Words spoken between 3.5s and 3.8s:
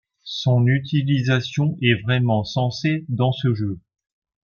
jeu.